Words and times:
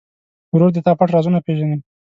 ورور 0.53 0.71
د 0.73 0.77
تا 0.85 0.91
پټ 0.99 1.09
رازونه 1.15 1.39
پېژني. 1.45 1.77